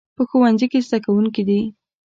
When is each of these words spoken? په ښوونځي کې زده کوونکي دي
په 0.15 0.23
ښوونځي 0.29 0.67
کې 0.71 0.79
زده 0.87 0.97
کوونکي 1.05 1.43
دي 1.49 1.59